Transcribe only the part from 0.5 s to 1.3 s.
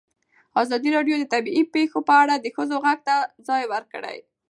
ازادي راډیو د